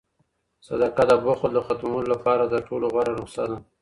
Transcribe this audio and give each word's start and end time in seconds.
صدقه 0.67 1.03
د 1.09 1.11
بخل 1.25 1.49
د 1.55 1.59
ختمولو 1.67 2.07
لپاره 2.13 2.43
تر 2.51 2.61
ټولو 2.67 2.85
غوره 2.93 3.13
نسخه 3.19 3.43
ده. 3.49 3.57